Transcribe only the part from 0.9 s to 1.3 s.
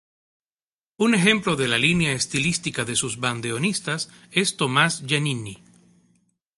Un